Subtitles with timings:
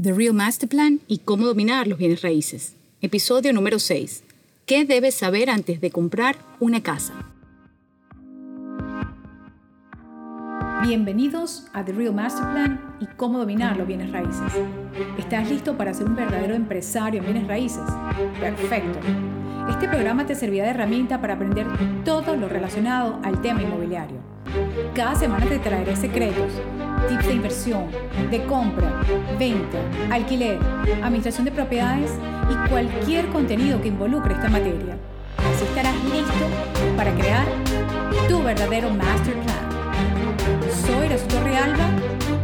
[0.00, 2.74] The Real Master Plan y cómo dominar los bienes raíces.
[3.00, 4.24] Episodio número 6.
[4.66, 7.14] ¿Qué debes saber antes de comprar una casa?
[10.82, 14.52] Bienvenidos a The Real Master Plan y cómo dominar los bienes raíces.
[15.16, 17.84] ¿Estás listo para ser un verdadero empresario en bienes raíces?
[18.40, 18.98] Perfecto.
[19.70, 21.68] Este programa te servirá de herramienta para aprender
[22.04, 24.18] todo lo relacionado al tema inmobiliario.
[24.92, 26.52] Cada semana te traeré secretos,
[27.08, 27.86] tips de inversión,
[28.30, 29.00] de compra,
[29.38, 29.78] venta,
[30.10, 30.58] alquiler,
[31.02, 32.10] administración de propiedades
[32.50, 34.96] y cualquier contenido que involucre esta materia.
[35.38, 36.46] Así estarás listo
[36.96, 37.46] para crear
[38.28, 39.64] tu verdadero master plan.
[40.86, 41.88] Soy la Torre Alba,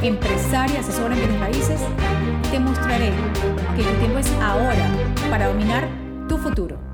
[0.02, 1.80] empresaria y asesora en bienes raíces.
[2.51, 3.13] Te mostraré
[3.77, 4.87] que tu tiempo es ahora
[5.30, 5.88] para dominar
[6.29, 6.90] tu futuro.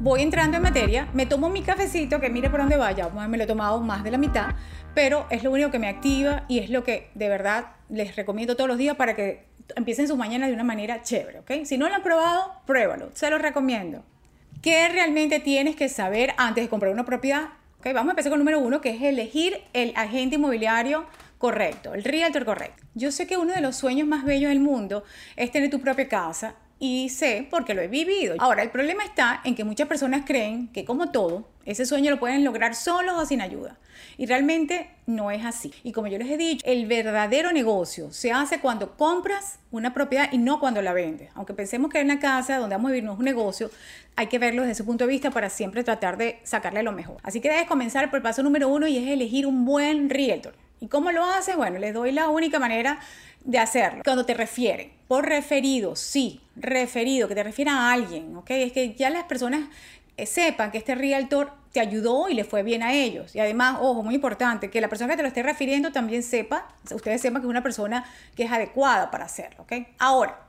[0.00, 3.44] Voy entrando en materia, me tomo mi cafecito, que mire por dónde vaya, me lo
[3.44, 4.54] he tomado más de la mitad,
[4.94, 8.56] pero es lo único que me activa y es lo que de verdad les recomiendo
[8.56, 11.50] todos los días para que empiecen sus mañanas de una manera chévere, ¿ok?
[11.64, 14.04] Si no lo han probado, pruébalo, se lo recomiendo.
[14.62, 17.50] ¿Qué realmente tienes que saber antes de comprar una propiedad?
[17.78, 17.86] ¿Ok?
[17.94, 21.06] Vamos a empezar con el número uno, que es elegir el agente inmobiliario
[21.38, 22.82] correcto, el realtor correcto.
[22.94, 25.04] Yo sé que uno de los sueños más bellos del mundo
[25.36, 28.36] es tener tu propia casa y sé porque lo he vivido.
[28.38, 32.18] Ahora, el problema está en que muchas personas creen que como todo, ese sueño lo
[32.18, 33.76] pueden lograr solos o sin ayuda.
[34.16, 35.72] Y realmente no es así.
[35.82, 40.28] Y como yo les he dicho, el verdadero negocio se hace cuando compras una propiedad
[40.32, 41.30] y no cuando la vendes.
[41.34, 43.70] Aunque pensemos que en una casa donde vamos a vivir es un negocio,
[44.16, 47.18] hay que verlo desde ese punto de vista para siempre tratar de sacarle lo mejor.
[47.22, 50.54] Así que debes comenzar por el paso número uno y es elegir un buen realtor.
[50.80, 51.56] ¿Y cómo lo haces?
[51.56, 53.00] Bueno, les doy la única manera
[53.44, 54.02] de hacerlo.
[54.04, 58.50] Cuando te refieren, por referido, sí, referido, que te refieran a alguien, ¿ok?
[58.50, 59.68] Es que ya las personas
[60.16, 63.34] eh, sepan que este realtor te ayudó y le fue bien a ellos.
[63.34, 66.68] Y además, ojo, muy importante, que la persona que te lo esté refiriendo también sepa,
[66.92, 68.04] ustedes sepan que es una persona
[68.36, 69.72] que es adecuada para hacerlo, ¿ok?
[69.98, 70.47] Ahora,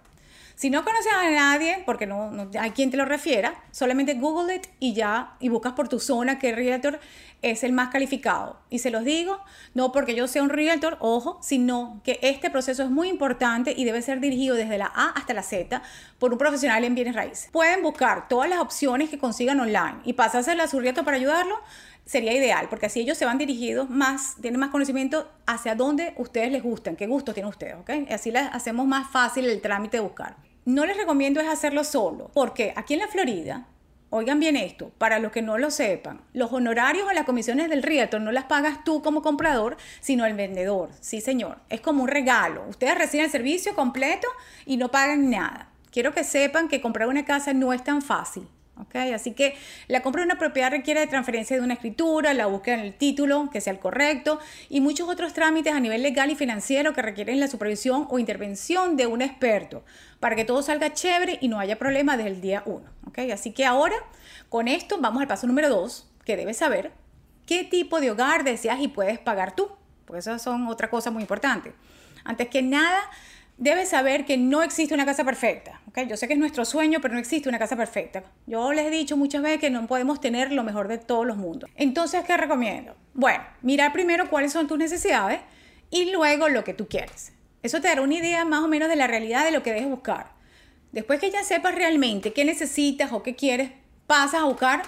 [0.59, 4.67] si no conoces a nadie, porque no, hay quien te lo refiera, solamente Google it
[4.81, 6.99] y ya, y buscas por tu zona qué realtor
[7.41, 8.59] es el más calificado.
[8.69, 9.39] Y se los digo,
[9.73, 13.85] no porque yo sea un realtor, ojo, sino que este proceso es muy importante y
[13.85, 15.81] debe ser dirigido desde la A hasta la Z
[16.17, 17.47] por un profesional en bienes raíces.
[17.53, 21.57] Pueden buscar todas las opciones que consigan online y pasársela a su realtor para ayudarlo
[22.03, 26.51] sería ideal, porque así ellos se van dirigidos más, tienen más conocimiento hacia dónde ustedes
[26.51, 28.11] les gustan, qué gustos tienen ustedes, ¿ok?
[28.11, 32.31] Así les hacemos más fácil el trámite de buscar no les recomiendo es hacerlo solo,
[32.33, 33.67] porque aquí en la Florida,
[34.09, 37.83] oigan bien esto, para los que no lo sepan, los honorarios o las comisiones del
[37.83, 40.89] realtor no las pagas tú como comprador, sino el vendedor.
[40.99, 42.65] Sí, señor, es como un regalo.
[42.69, 44.27] Ustedes reciben el servicio completo
[44.65, 45.69] y no pagan nada.
[45.91, 48.47] Quiero que sepan que comprar una casa no es tan fácil.
[49.13, 49.55] Así que
[49.87, 53.49] la compra de una propiedad requiere de transferencia de una escritura, la búsqueda del título,
[53.51, 57.39] que sea el correcto, y muchos otros trámites a nivel legal y financiero que requieren
[57.39, 59.83] la supervisión o intervención de un experto
[60.19, 62.81] para que todo salga chévere y no haya problema desde el día 1.
[63.33, 63.95] Así que ahora,
[64.49, 66.91] con esto, vamos al paso número 2, que debes saber
[67.45, 69.69] qué tipo de hogar deseas y puedes pagar tú,
[70.05, 71.73] porque eso son otra cosa muy importante.
[72.23, 72.99] Antes que nada,
[73.59, 75.81] debes saber que no existe una casa perfecta.
[75.87, 76.07] ¿okay?
[76.07, 78.23] Yo sé que es nuestro sueño, pero no existe una casa perfecta.
[78.47, 81.37] Yo les he dicho muchas veces que no podemos tener lo mejor de todos los
[81.37, 81.69] mundos.
[81.75, 82.95] Entonces, ¿qué recomiendo?
[83.13, 85.41] Bueno, mirar primero cuáles son tus necesidades
[85.91, 87.33] y luego lo que tú quieres.
[87.61, 89.89] Eso te dará una idea más o menos de la realidad de lo que debes
[89.89, 90.31] buscar.
[90.93, 93.71] Después que ya sepas realmente qué necesitas o qué quieres,
[94.07, 94.81] pasas a buscar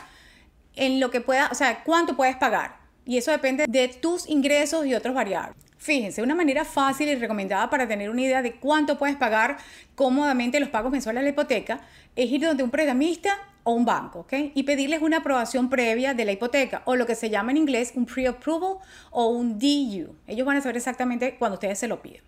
[0.76, 2.80] en lo que pueda, o sea, cuánto puedes pagar.
[3.06, 5.71] Y eso depende de tus ingresos y otros variables.
[5.82, 9.58] Fíjense, una manera fácil y recomendada para tener una idea de cuánto puedes pagar
[9.96, 11.82] cómodamente los pagos mensuales de la hipoteca
[12.16, 13.32] es ir donde un prestamista
[13.64, 14.34] o un banco, ¿ok?
[14.54, 17.94] Y pedirles una aprobación previa de la hipoteca o lo que se llama en inglés
[17.96, 18.78] un pre-approval
[19.10, 20.14] o un DU.
[20.28, 22.22] Ellos van a saber exactamente cuando ustedes se lo piden.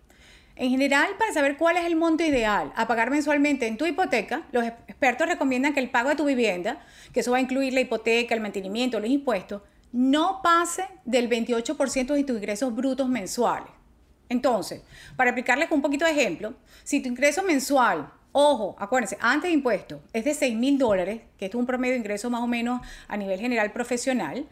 [0.56, 4.48] En general, para saber cuál es el monto ideal a pagar mensualmente en tu hipoteca,
[4.52, 6.80] los expertos recomiendan que el pago de tu vivienda,
[7.14, 9.62] que eso va a incluir la hipoteca, el mantenimiento, los impuestos,
[9.94, 13.70] no pase del 28% de tus ingresos brutos mensuales.
[14.28, 14.82] Entonces,
[15.16, 20.02] para aplicarles un poquito de ejemplo, si tu ingreso mensual, ojo, acuérdense, antes de impuestos,
[20.12, 23.16] es de 6 mil dólares, que es un promedio de ingreso más o menos a
[23.16, 24.48] nivel general profesional,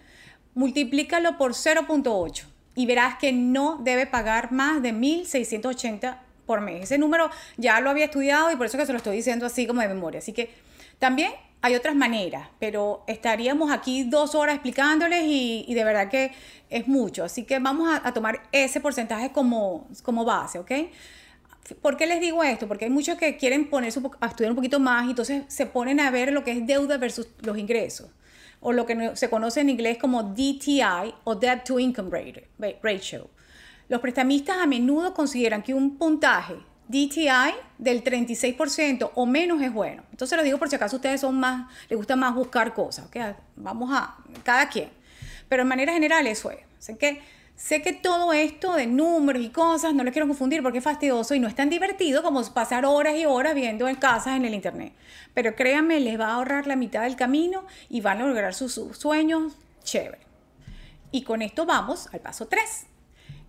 [0.54, 2.46] multiplícalo por 0.8
[2.76, 6.84] y verás que no debe pagar más de 1.680 por mes.
[6.84, 9.66] Ese número ya lo había estudiado y por eso que se lo estoy diciendo así
[9.66, 10.20] como de memoria.
[10.20, 10.52] Así que
[11.00, 11.32] también
[11.64, 16.32] hay otras maneras, pero estaríamos aquí dos horas explicándoles y, de verdad que
[16.70, 17.24] es mucho.
[17.24, 20.72] Así que vamos a, tomar ese porcentaje como, como base, ¿ok?
[21.82, 22.68] ¿Por qué les digo esto?
[22.68, 26.00] Porque hay muchos que quieren ponerse a estudiar un poquito más y entonces se ponen
[26.00, 28.10] a ver lo que es deuda versus los ingresos.
[28.64, 32.12] o lo que se conoce en inglés como DTI o Debt to Income
[32.82, 33.28] Ratio.
[33.90, 36.58] Los prestamistas a menudo consideran que un puntaje
[36.92, 40.04] DTI del 36% o menos es bueno.
[40.12, 43.08] Entonces lo digo por si acaso ustedes son más, les gusta más buscar cosas.
[43.56, 44.90] Vamos a, cada quien.
[45.48, 46.60] Pero en manera general eso es.
[46.78, 47.22] Así que
[47.56, 51.34] sé que todo esto de números y cosas no les quiero confundir porque es fastidioso
[51.34, 54.54] y no es tan divertido como pasar horas y horas viendo en casas en el
[54.54, 54.94] internet.
[55.34, 58.74] Pero créanme, les va a ahorrar la mitad del camino y van a lograr sus,
[58.74, 59.54] sus sueños
[59.84, 60.20] chévere.
[61.12, 62.91] Y con esto vamos al paso 3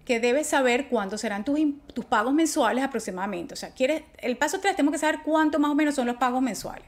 [0.05, 1.59] que debes saber cuántos serán tus,
[1.95, 3.55] tus pagos mensuales aproximadamente.
[3.55, 6.17] O sea, quieres, el paso 3 tenemos que saber cuánto más o menos son los
[6.17, 6.87] pagos mensuales.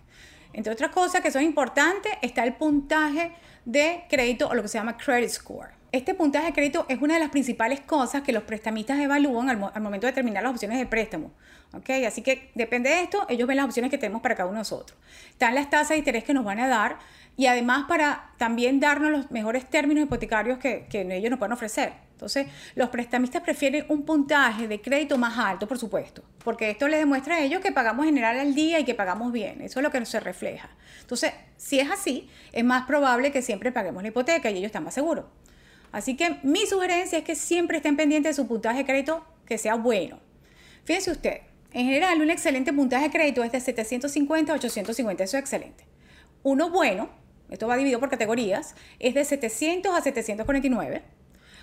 [0.52, 3.32] Entre otras cosas que son importantes, está el puntaje
[3.64, 5.70] de crédito o lo que se llama credit score.
[5.90, 9.70] Este puntaje de crédito es una de las principales cosas que los prestamistas evalúan al,
[9.72, 11.32] al momento de determinar las opciones de préstamo.
[11.72, 12.04] ¿okay?
[12.04, 14.60] Así que depende de esto, ellos ven las opciones que tenemos para cada uno de
[14.60, 14.98] nosotros.
[15.30, 16.98] Están las tasas de interés que nos van a dar
[17.36, 21.92] y además para también darnos los mejores términos hipotecarios que, ellos nos pueden ofrecer.
[22.12, 22.46] Entonces,
[22.76, 27.36] los prestamistas prefieren un puntaje de crédito más alto, por supuesto, porque esto les demuestra
[27.36, 29.60] a ellos que pagamos general al día y que pagamos bien.
[29.62, 30.70] Eso es lo que se refleja.
[31.00, 34.84] Entonces, si es así, es más probable que siempre paguemos la hipoteca y ellos están
[34.84, 35.24] más seguros.
[35.90, 39.58] Así que mi sugerencia es que siempre estén pendientes de su puntaje de crédito que
[39.58, 40.18] sea bueno.
[40.84, 41.40] Fíjense usted,
[41.72, 45.84] en general un excelente puntaje de crédito es de 750 a 850, eso es excelente.
[46.42, 47.08] Uno bueno,
[47.50, 51.02] esto va dividido por categorías, es de 700 a 749.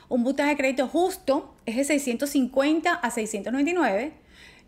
[0.10, 4.14] Un puntaje de crédito justo es de 650 a 699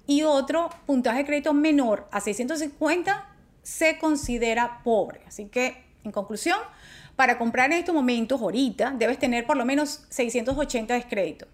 [0.07, 3.29] y otro puntaje de crédito menor a 650
[3.61, 5.21] se considera pobre.
[5.27, 6.57] Así que, en conclusión,
[7.15, 11.47] para comprar en estos momentos, ahorita, debes tener por lo menos 680 de crédito.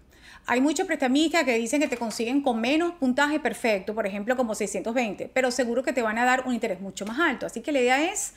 [0.46, 4.54] Hay muchos prestamistas que dicen que te consiguen con menos puntaje perfecto, por ejemplo, como
[4.54, 7.46] 620, pero seguro que te van a dar un interés mucho más alto.
[7.46, 8.34] Así que la idea es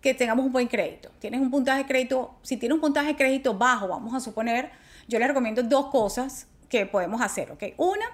[0.00, 1.10] que tengamos un buen crédito.
[1.18, 4.70] Tienes un puntaje de crédito, si tienes un puntaje de crédito bajo, vamos a suponer,
[5.08, 7.64] yo les recomiendo dos cosas que podemos hacer, ¿ok?
[7.76, 8.04] Una,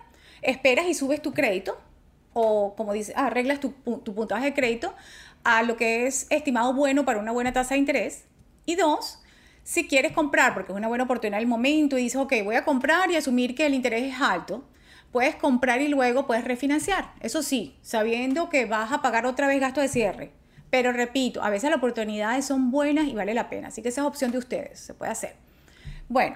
[0.42, 1.78] esperas y subes tu crédito,
[2.32, 4.94] o como dice, arreglas tu, tu puntaje de crédito
[5.44, 8.24] a lo que es estimado bueno para una buena tasa de interés.
[8.66, 9.20] Y dos,
[9.62, 12.64] si quieres comprar, porque es una buena oportunidad el momento, y dices, ok, voy a
[12.64, 14.64] comprar y asumir que el interés es alto,
[15.12, 17.12] puedes comprar y luego puedes refinanciar.
[17.20, 20.32] Eso sí, sabiendo que vas a pagar otra vez gasto de cierre.
[20.74, 23.68] Pero repito, a veces las oportunidades son buenas y vale la pena.
[23.68, 25.36] Así que esa es opción de ustedes, se puede hacer.
[26.08, 26.34] Bueno,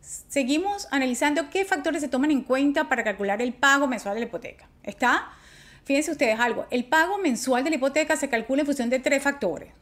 [0.00, 4.26] seguimos analizando qué factores se toman en cuenta para calcular el pago mensual de la
[4.26, 4.68] hipoteca.
[4.84, 5.32] ¿Está?
[5.82, 9.24] Fíjense ustedes algo, el pago mensual de la hipoteca se calcula en función de tres
[9.24, 9.72] factores.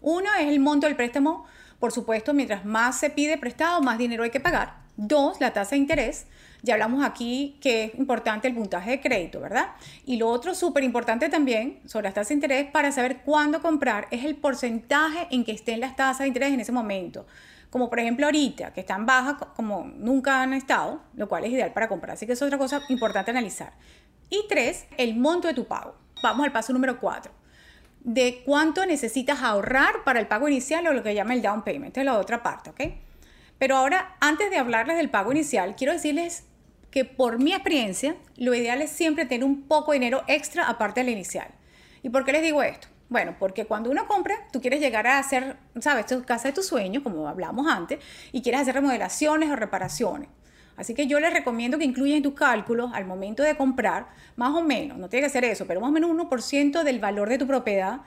[0.00, 1.44] Uno es el monto del préstamo,
[1.80, 4.76] por supuesto, mientras más se pide prestado, más dinero hay que pagar.
[4.96, 6.26] Dos, la tasa de interés.
[6.66, 9.68] Ya hablamos aquí que es importante el puntaje de crédito, ¿verdad?
[10.04, 14.08] Y lo otro súper importante también sobre las tasas de interés para saber cuándo comprar
[14.10, 17.24] es el porcentaje en que estén las tasas de interés en ese momento.
[17.70, 21.72] Como por ejemplo ahorita, que están bajas como nunca han estado, lo cual es ideal
[21.72, 22.14] para comprar.
[22.14, 23.72] Así que es otra cosa importante analizar.
[24.28, 25.94] Y tres, el monto de tu pago.
[26.20, 27.30] Vamos al paso número cuatro
[28.00, 31.96] de cuánto necesitas ahorrar para el pago inicial o lo que llama el down payment.
[31.96, 32.80] Es la otra parte, ¿ok?
[33.58, 36.44] Pero ahora, antes de hablarles del pago inicial, quiero decirles
[36.96, 41.00] que por mi experiencia, lo ideal es siempre tener un poco de dinero extra aparte
[41.00, 41.48] del inicial.
[42.02, 42.88] ¿Y por qué les digo esto?
[43.10, 46.66] Bueno, porque cuando uno compra, tú quieres llegar a hacer, ¿sabes?, tu casa de tus
[46.66, 47.98] sueños, como hablamos antes,
[48.32, 50.30] y quieres hacer remodelaciones o reparaciones.
[50.78, 54.54] Así que yo les recomiendo que incluyan en tus cálculos al momento de comprar, más
[54.54, 57.36] o menos, no tiene que ser eso, pero más o menos 1% del valor de
[57.36, 58.00] tu propiedad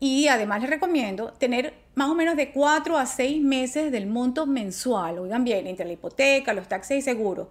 [0.00, 4.46] y además les recomiendo tener más o menos de 4 a 6 meses del monto
[4.46, 7.46] mensual, oigan bien, entre la hipoteca, los taxes y seguros.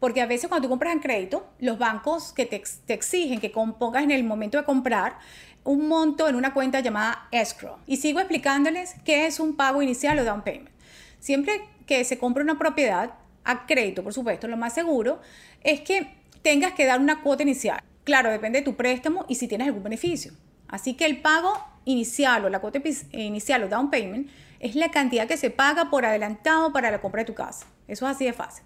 [0.00, 3.50] Porque a veces cuando tú compras en crédito, los bancos que te, te exigen que
[3.50, 5.18] pongas en el momento de comprar
[5.64, 7.76] un monto en una cuenta llamada escrow.
[7.86, 10.70] Y sigo explicándoles qué es un pago inicial o down payment.
[11.18, 13.14] Siempre que se compra una propiedad,
[13.44, 15.20] a crédito, por supuesto, lo más seguro
[15.62, 16.06] es que
[16.42, 17.82] tengas que dar una cuota inicial.
[18.04, 20.32] Claro, depende de tu préstamo y si tienes algún beneficio.
[20.68, 21.54] Así que el pago
[21.86, 22.80] inicial o la cuota
[23.12, 24.28] inicial o down payment
[24.60, 27.66] es la cantidad que se paga por adelantado para la compra de tu casa.
[27.86, 28.64] Eso es así de fácil.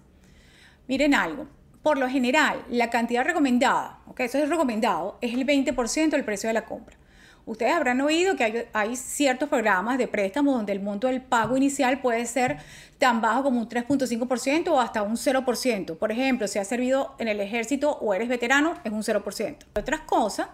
[0.88, 1.46] Miren algo.
[1.82, 6.48] Por lo general, la cantidad recomendada, ok, eso es recomendado, es el 20% del precio
[6.48, 6.96] de la compra.
[7.44, 12.00] Ustedes habrán oído que hay, ciertos programas de préstamo donde el monto del pago inicial
[12.00, 12.58] puede ser
[12.98, 15.96] tan bajo como un 3.5% o hasta un 0%.
[15.96, 19.56] Por ejemplo, si has servido en el ejército o eres veterano, es un 0%.
[19.74, 20.48] Otras cosas,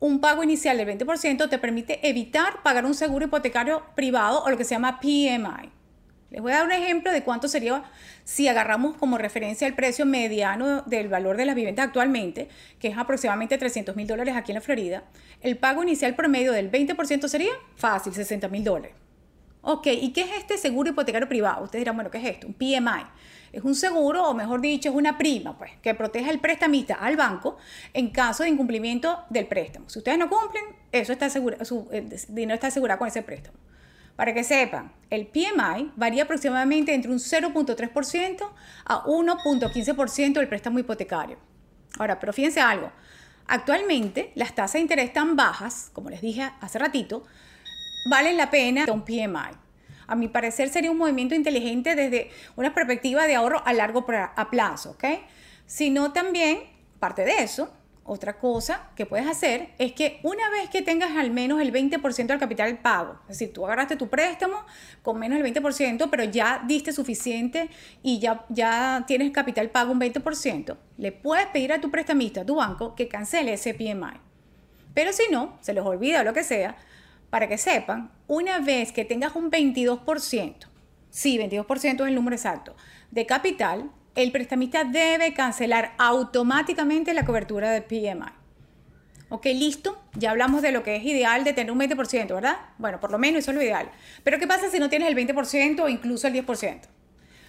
[0.00, 4.56] un pago inicial del 20% te permite evitar pagar un seguro hipotecario privado o lo
[4.56, 5.77] que se llama PMI.
[6.30, 7.84] Les voy a dar un ejemplo de cuánto sería
[8.24, 12.98] si agarramos como referencia el precio mediano del valor de las viviendas actualmente, que es
[12.98, 15.04] aproximadamente 300 mil dólares aquí en la Florida.
[15.40, 18.94] El pago inicial promedio del 20% sería fácil, 60 mil dólares.
[19.62, 21.64] Ok, ¿y qué es este seguro hipotecario privado?
[21.64, 22.46] Ustedes dirán, bueno, ¿qué es esto?
[22.46, 23.06] Un PMI.
[23.52, 27.16] Es un seguro, o mejor dicho, es una prima, pues, que protege al prestamista al
[27.16, 27.56] banco
[27.94, 29.88] en caso de incumplimiento del préstamo.
[29.88, 31.88] Si ustedes no cumplen, eso está asegurado, su
[32.28, 33.56] dinero está asegurado con ese préstamo.
[34.18, 38.50] Para que sepan, el PMI varía aproximadamente entre un 0.3%
[38.84, 41.38] a 1.15% del préstamo hipotecario.
[42.00, 42.90] Ahora, pero fíjense algo.
[43.46, 47.22] Actualmente, las tasas de interés tan bajas, como les dije hace ratito,
[48.10, 49.56] valen la pena un PMI.
[50.08, 54.90] A mi parecer sería un movimiento inteligente desde una perspectiva de ahorro a largo plazo,
[54.90, 55.04] ¿ok?
[55.64, 56.64] Sino también,
[56.98, 57.72] parte de eso,
[58.08, 62.26] otra cosa que puedes hacer es que una vez que tengas al menos el 20%
[62.26, 64.64] del capital pago, es decir, tú agarraste tu préstamo
[65.02, 67.68] con menos del 20%, pero ya diste suficiente
[68.02, 72.46] y ya, ya tienes capital pago un 20%, le puedes pedir a tu prestamista, a
[72.46, 74.18] tu banco, que cancele ese PMI.
[74.94, 76.76] Pero si no, se les olvida lo que sea,
[77.28, 80.54] para que sepan, una vez que tengas un 22%,
[81.10, 82.74] sí, 22% es el número exacto,
[83.10, 88.32] de capital, el prestamista debe cancelar automáticamente la cobertura de PMI.
[89.28, 90.02] Ok, listo.
[90.14, 92.56] Ya hablamos de lo que es ideal de tener un 20%, ¿verdad?
[92.78, 93.88] Bueno, por lo menos eso es lo ideal.
[94.24, 96.80] Pero ¿qué pasa si no tienes el 20% o incluso el 10%?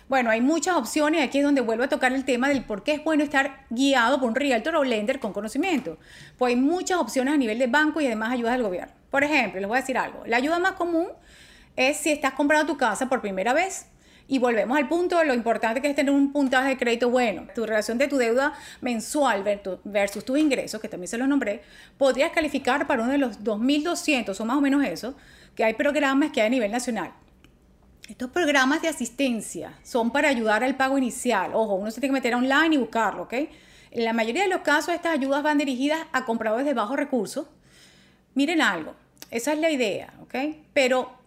[0.10, 1.24] Bueno, hay muchas opciones.
[1.24, 4.20] Aquí es donde vuelvo a tocar el tema del por qué es bueno estar guiado
[4.20, 5.98] por un realtor o lender con conocimiento.
[6.38, 8.94] Pues hay muchas opciones a nivel de banco y además ayudas del gobierno.
[9.10, 10.22] Por ejemplo, les voy a decir algo.
[10.28, 11.08] La ayuda más común
[11.76, 13.88] es si estás comprando tu casa por primera vez.
[14.32, 17.48] Y volvemos al punto lo importante que es tener un puntaje de crédito bueno.
[17.56, 19.44] Tu relación de tu deuda mensual
[19.84, 21.64] versus tus ingresos, que también se los nombré,
[21.98, 25.16] podrías calificar para uno de los 2.200 o más o menos eso,
[25.56, 27.12] que hay programas que hay a nivel nacional.
[28.08, 31.50] Estos programas de asistencia son para ayudar al pago inicial.
[31.56, 33.34] Ojo, uno se tiene que meter online y buscarlo, ¿ok?
[33.34, 37.48] En la mayoría de los casos, estas ayudas van dirigidas a compradores de bajos recursos.
[38.36, 38.94] Miren algo,
[39.32, 40.36] esa es la idea, ¿ok?
[40.72, 41.19] Pero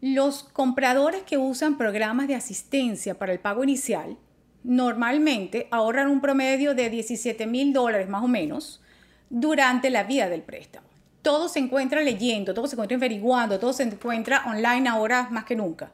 [0.00, 4.16] los compradores que usan programas de asistencia para el pago inicial
[4.62, 8.80] normalmente ahorran un promedio de 17 mil dólares más o menos
[9.28, 10.86] durante la vida del préstamo.
[11.22, 15.56] Todo se encuentra leyendo, todo se encuentra averiguando, todo se encuentra online ahora más que
[15.56, 15.90] nunca.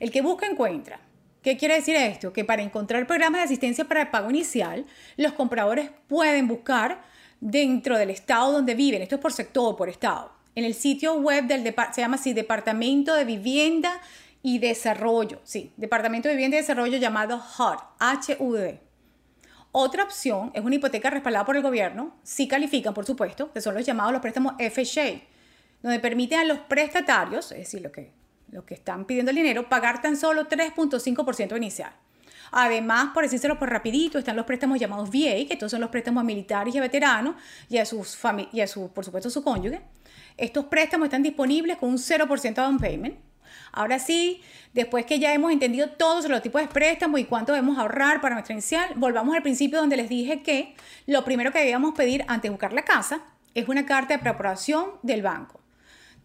[0.00, 1.00] El que busca encuentra.
[1.40, 2.32] ¿Qué quiere decir esto?
[2.32, 4.84] Que para encontrar programas de asistencia para el pago inicial,
[5.16, 7.02] los compradores pueden buscar
[7.40, 9.00] dentro del estado donde viven.
[9.00, 13.14] Esto es por sector, por estado en el sitio web del se llama así Departamento
[13.14, 14.00] de Vivienda
[14.42, 18.78] y Desarrollo, sí, Departamento de Vivienda y Desarrollo llamado HUD, HUD.
[19.70, 23.74] Otra opción es una hipoteca respaldada por el gobierno, si califican, por supuesto, que son
[23.74, 25.20] los llamados los préstamos FHA,
[25.82, 28.10] donde permiten a los prestatarios, es decir, los que,
[28.50, 31.92] los que están pidiendo el dinero, pagar tan solo 3.5% inicial.
[32.52, 36.24] Además, por decírselo por rapidito, están los préstamos llamados VA, que estos son los préstamos
[36.24, 37.34] militares y a veteranos
[37.68, 38.18] y a, sus
[38.52, 39.82] y a su, por supuesto, su cónyuge.
[40.36, 43.16] Estos préstamos están disponibles con un 0% de down payment.
[43.72, 47.78] Ahora sí, después que ya hemos entendido todos los tipos de préstamos y cuánto debemos
[47.78, 50.74] ahorrar para nuestra inicial, volvamos al principio donde les dije que
[51.06, 53.20] lo primero que debíamos pedir antes de buscar la casa
[53.54, 55.55] es una carta de preparación del banco.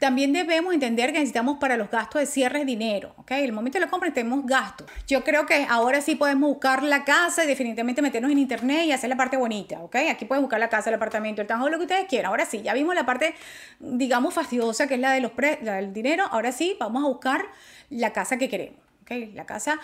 [0.02, 3.34] También debemos entender que necesitamos para los gastos de cierre dinero, ¿ok?
[3.34, 4.88] El momento de la compra tenemos gastos.
[5.06, 8.94] Yo creo que ahora sí podemos buscar la casa y definitivamente meternos en internet y
[8.94, 9.98] hacer la parte bonita, ¿ok?
[10.10, 12.32] Aquí pueden buscar la casa, el apartamento, el tanjo, lo que ustedes quieran.
[12.32, 13.36] Ahora sí, ya vimos la parte,
[13.80, 16.26] digamos, fastidiosa que es la, de los la del dinero.
[16.32, 17.46] Ahora sí, vamos a buscar
[17.92, 19.12] la casa que queremos, ¿ok?
[19.36, 19.80] La casa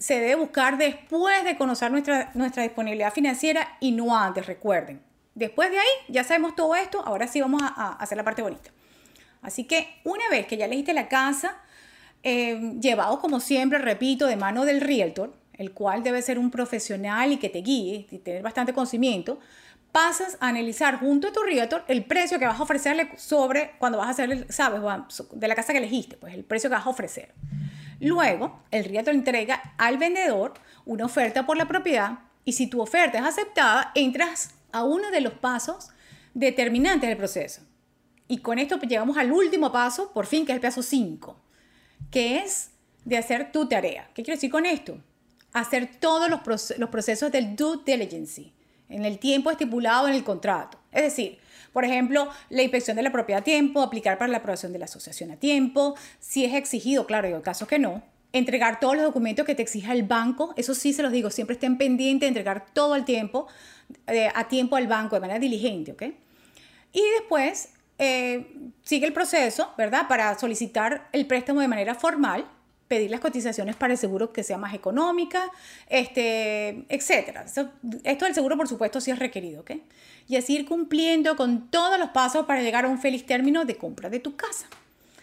[0.00, 5.00] se debe buscar después de conocer nuestra, nuestra disponibilidad financiera y no antes, recuerden.
[5.36, 8.72] Después de ahí, ya sabemos todo esto, ahora sí vamos a hacer la parte bonita.
[9.42, 11.56] Así que una vez que ya elegiste la casa,
[12.22, 17.32] eh, llevado como siempre, repito, de mano del realtor, el cual debe ser un profesional
[17.32, 19.38] y que te guíe y tener bastante conocimiento,
[19.92, 23.98] pasas a analizar junto a tu realtor el precio que vas a ofrecerle sobre cuando
[23.98, 24.80] vas a hacer, sabes,
[25.32, 27.34] de la casa que elegiste, pues el precio que vas a ofrecer.
[28.00, 30.54] Luego, el realtor entrega al vendedor
[30.86, 35.20] una oferta por la propiedad y si tu oferta es aceptada, entras a uno de
[35.20, 35.90] los pasos
[36.32, 37.62] determinantes del proceso.
[38.30, 41.36] Y con esto llegamos al último paso, por fin, que es el paso 5,
[42.12, 42.70] que es
[43.04, 44.08] de hacer tu tarea.
[44.14, 44.98] ¿Qué quiero decir con esto?
[45.52, 48.52] Hacer todos los, procesos del due diligence
[48.88, 50.78] en el tiempo estipulado en el contrato.
[50.92, 51.40] Es decir,
[51.72, 54.84] por ejemplo, la inspección de la propiedad a tiempo, aplicar para la aprobación de la
[54.84, 58.00] asociación a tiempo, si es exigido, claro, y en casos que no,
[58.32, 61.54] entregar todos los documentos que te exija el banco, eso sí se los digo, siempre
[61.54, 63.48] estén pendientes de entregar todo el tiempo,
[64.06, 66.02] eh, a tiempo al banco de manera diligente, ¿ok?
[66.92, 67.70] Y después
[68.02, 68.46] eh,
[68.82, 70.08] sigue el proceso, ¿verdad?
[70.08, 72.46] Para solicitar el préstamo de manera formal,
[72.88, 75.50] pedir las cotizaciones para el seguro que sea más económica,
[75.86, 77.40] este, etc.
[78.02, 79.72] Esto del seguro, por supuesto, sí es requerido, ¿ok?
[80.28, 83.76] Y así ir cumpliendo con todos los pasos para llegar a un feliz término de
[83.76, 84.66] compra de tu casa.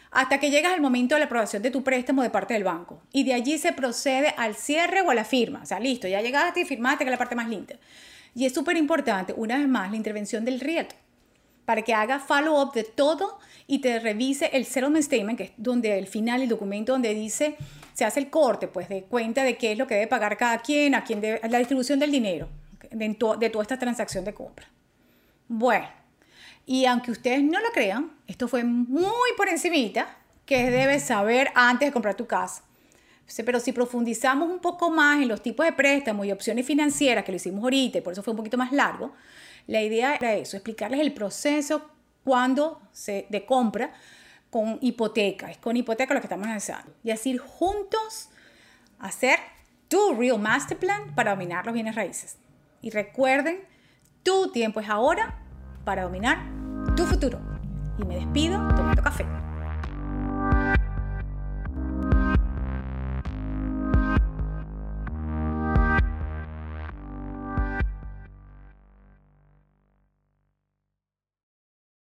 [0.09, 3.01] hasta que llegas al momento de la aprobación de tu préstamo de parte del banco.
[3.11, 5.61] Y de allí se procede al cierre o a la firma.
[5.61, 7.75] O sea, listo, ya llegaste y firmaste, que es la parte más linda.
[8.33, 11.06] Y es súper importante, una vez más, la intervención del realtor
[11.67, 15.99] para que haga follow-up de todo y te revise el settlement statement, que es donde
[15.99, 17.57] el final, el documento donde dice,
[17.93, 20.59] se hace el corte, pues, de cuenta de qué es lo que debe pagar cada
[20.59, 22.47] quien, a quién debe, la distribución del dinero
[22.89, 24.65] de, de toda esta transacción de compra.
[25.49, 25.89] Bueno,
[26.65, 30.07] y aunque ustedes no lo crean, esto fue muy por encimita,
[30.45, 32.63] que debes saber antes de comprar tu casa.
[33.45, 37.33] Pero si profundizamos un poco más en los tipos de préstamos y opciones financieras, que
[37.33, 39.11] lo hicimos ahorita y por eso fue un poquito más largo,
[39.67, 41.91] la idea era eso, explicarles el proceso
[42.23, 43.91] cuando se, de compra
[44.49, 45.51] con hipoteca.
[45.51, 46.93] Es con hipoteca lo que estamos haciendo.
[47.03, 48.29] Y así juntos
[48.99, 49.39] hacer
[49.87, 52.37] tu Real Master Plan para dominar los bienes raíces.
[52.81, 53.61] Y recuerden,
[54.23, 55.39] tu tiempo es ahora
[55.83, 56.37] para dominar
[56.95, 57.39] tu futuro.
[57.97, 59.25] Y me despido tomando café.